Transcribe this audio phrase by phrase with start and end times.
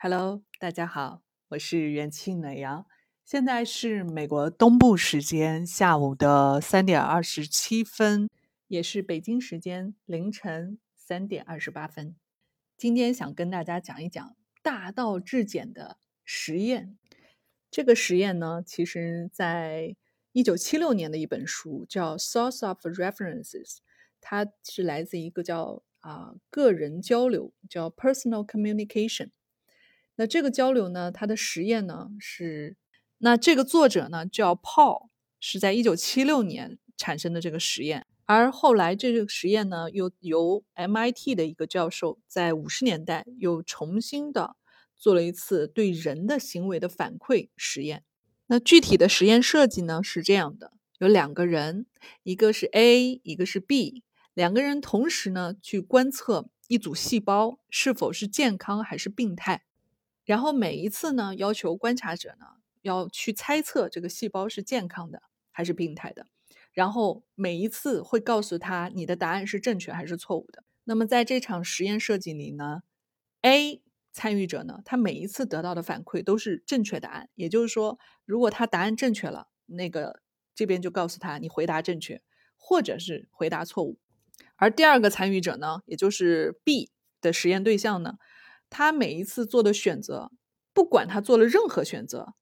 [0.00, 2.86] Hello，大家好，我是元气暖阳。
[3.24, 8.30] 现在是美国东部时间下午的三点二十七分，
[8.68, 12.14] 也是北京时间凌晨三点二十八分。
[12.76, 16.96] 今天想跟大家讲一讲大道至简的实验。
[17.68, 19.96] 这个实验呢，其实在
[20.30, 23.50] 一九七六年的一本书叫《Source of References》，
[24.20, 29.30] 它是来自一个叫啊个人交流，叫 Personal Communication。
[30.18, 32.76] 那这个交流呢，它的实验呢是，
[33.18, 44.56] 那这个作者呢叫 Paul，是在一九七六年产生的这个实验，而后来这个实验呢又由 MIT 的一个教授在五十年代又重新的
[44.96, 48.02] 做了一次对人的行为的反馈实验。
[48.48, 51.86] 那具体的实验设计呢是这样的：有两个人，
[52.24, 54.02] 一个是 A，一个是 B，
[54.34, 59.62] 两个人同时呢去观测一组细胞是否是健康还是病态，
[60.28, 62.44] 然后每一次呢要求观察者呢
[62.82, 66.26] 要去猜测这个细胞是健康的还是病态的，
[66.74, 70.64] 然后每一次会告诉他你的答案是正确还是错误的。
[70.84, 72.82] 那么在这场实验设计里呢
[73.40, 73.82] ，A。
[74.10, 80.22] 参与者呢，他每一次得到的反馈都是正确答案，也就是说，如果他答案正确了，那个
[80.56, 82.20] 这边就告诉他你回答正确，
[82.56, 84.00] 或者是回答错误。
[84.56, 88.18] 而第二个参与者呢，也就是 B 的实验对象呢，
[88.70, 90.30] 他每一次做的选择，
[90.72, 92.34] 不管他做了任何选择，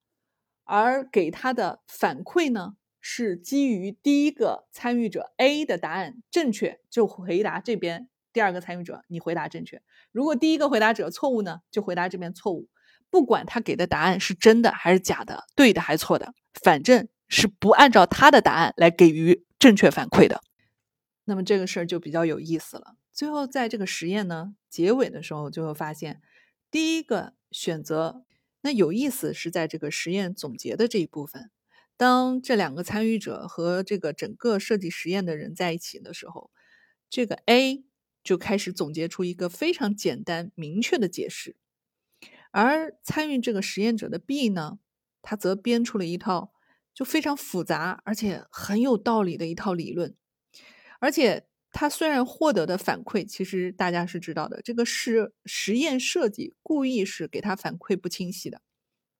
[0.63, 8.09] 而给他的反馈呢，是基于第一个参与者 A 的答案正确，就回答这边。
[8.33, 9.81] 第二个参与者，你回答正确。
[10.11, 12.69] 如果第一个回答者错误呢，就回答这边错误。
[13.09, 20.41] 不管他给的答案是真的还是假的，对的还是错的，反正是不按照他的答案来给予正确反馈的。
[21.23, 22.95] 那么这个事儿就比较有意思了。
[23.17, 26.21] 最后在这个实验呢结尾的时候，就会发现
[26.71, 28.23] 第一个选择，
[28.61, 31.49] 那有意思是在这个实验总结的这一部分，
[31.97, 36.51] 当这两个参与者和这个整个设计实验的人在一起的时候，
[37.09, 37.83] 这个 A。
[38.23, 41.55] 就开始总结出一个非常简单明确的解释，
[42.51, 44.79] 而参与这个实验者的 B 呢，
[45.21, 46.51] 他则编出了一套
[46.93, 50.13] 就非常复杂而且很有道理的一套理论，
[50.99, 58.61] 而且他虽然获得的反馈，其实大家是知道的，这个是实验设计故意是给他反馈不清晰的，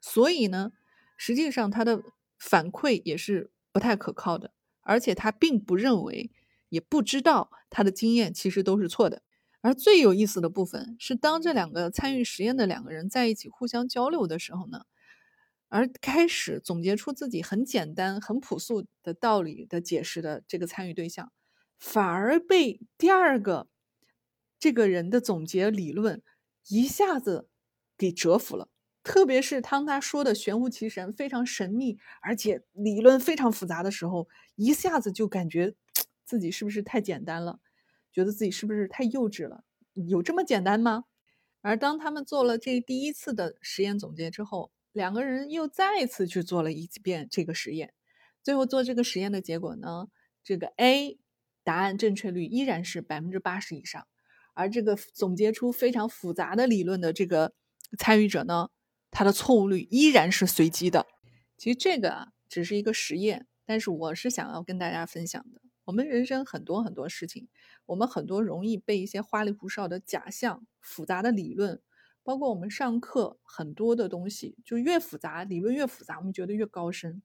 [0.01, 0.71] 所以呢，
[1.17, 2.01] 实际上他的
[2.39, 6.31] 反馈也是不太可靠的，而且他并不认为。
[6.69, 9.21] 也不知道他的经验其实都是错的，
[9.61, 14.81] 而最有意思的部分是，当这两个参与实验的两个人在一起互相交流的时候呢，
[15.69, 21.31] 而开始总结出自己很简单、很朴素的道理的解释的这个参与对象，
[21.79, 23.67] 反而被第二个
[24.59, 26.21] 这个人的总结理论
[26.67, 27.49] 一下子
[27.97, 28.69] 给折服了。
[29.03, 35.75] 特别是当他说的玄乎其神、非常神秘，而且理论非常复杂的时候，一下子就感觉。
[36.25, 37.61] 自己是不是太简单了？
[38.11, 39.63] 觉得自己是不是太幼稚了？
[39.93, 41.05] 有这么简单吗？
[41.61, 47.93] 而当他们做了这第一次的实验总结之后，两个人又再次去做了一遍这个实验。
[48.43, 50.09] 最后做这个实验的结果呢？
[50.43, 51.17] 这个 A
[51.67, 54.07] 答案正确率依然是百分之八十以上，
[54.53, 57.53] 而这个总结出非常复杂的理论的这个
[57.97, 58.69] 参与者呢，
[59.11, 61.05] 他的错误率依然是随机的。
[61.57, 65.61] 其实这个啊只是一个实验，但是我是想要跟大家分享的。
[65.83, 67.49] 我们人生很多很多事情，
[67.85, 71.81] 我们很多容易被一些花里胡哨的假象、复杂的理论，
[72.23, 77.21] 包括我们上课很多的东西，就越复杂，理论越复杂，我们觉得越高深。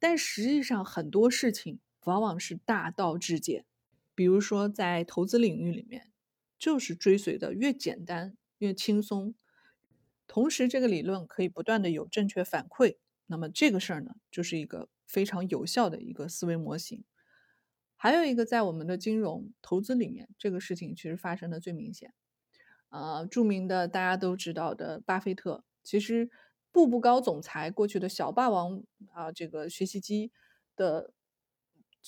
[0.00, 3.64] 但实际上很多事情往往是大道至简。
[4.14, 6.10] 比如说在投资领域里面，
[6.58, 9.34] 就是追随的越简单越轻松，
[10.26, 17.04] 同时这个理论可以不断的有正确反馈，那么这个事儿呢，就是一个非常有效的一个思维模型。
[17.96, 22.12] 还有一个，在我们的金融投资里面，这个事情其实发生的最明显。
[22.90, 26.30] 呃，著名的大家都知道的巴菲特，其实
[26.72, 28.82] 步步高总裁过去的小霸王
[29.12, 30.32] 啊，这个学习机
[30.76, 31.12] 的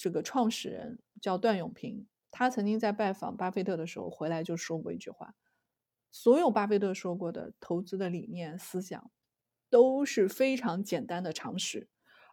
[0.01, 5.35] 这个创始人叫段永平，他曾经在拜访巴菲特的时候回来就说过一句话：
[6.11, 9.11] 所有巴菲特说过的投资的理念思想
[9.69, 11.87] 都是非常简单的常识，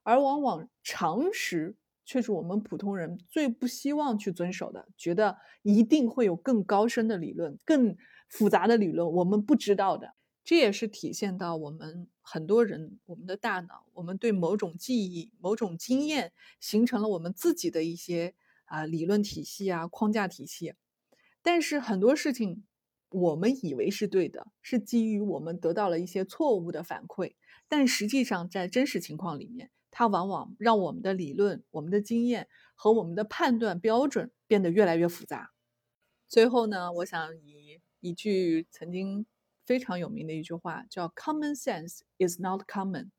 [0.04, 1.76] 而往往常识。
[2.10, 7.98] 却是我们普通人最不希望去遵守的，觉得一定会有更高深的理论、更
[8.30, 10.14] 复杂的理论，我们不知道的。
[10.42, 18.36] 这也是体现到我们很多人，我们的大脑，我们对某种记忆、某种经验形成了我们自己的一些
[18.66, 20.74] 啊理论体系啊框架体系。
[21.42, 22.66] 但是很多事情
[23.08, 27.36] 我们以为是对的，是基于我们得到了一些错误的反馈，
[27.70, 35.54] 但实际上在真实情况里面，它往往让我们的理论、我们的经验和我们的判断标准变得越来越复杂。
[36.28, 39.26] 最后呢，我想以一句曾经
[39.68, 43.10] 非常有名的一句话，叫 “common sense is not common”，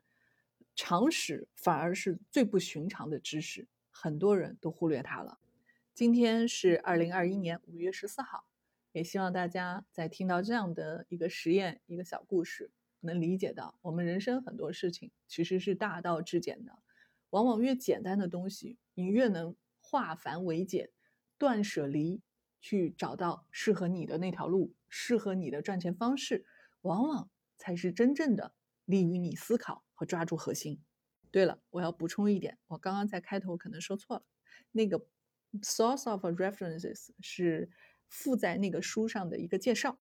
[0.74, 5.38] 常识反而是最不寻常的知识，很多人都忽略它了。
[5.92, 8.46] 今天是二零二一年五月十四号。
[8.92, 16.78] 也希望大家在听到这样的一个实验、一个小故事，能理解到我们人生很多事情其实是大道至简的。
[17.28, 20.88] 往往越简单的东西，你越能化繁为简，
[21.36, 22.22] 断舍离，
[22.62, 26.44] 去找到适合你的那条路，适合你的赚钱方式，
[26.82, 28.54] 往往才是真正的
[28.84, 30.82] 利于你思考和抓住核心。
[31.30, 34.24] 对了，我要补充一点，我刚刚在开头可能说错了，
[34.72, 35.06] 那个
[35.62, 37.70] source of references 是。
[38.10, 39.94] 附在那个书上的一个介绍。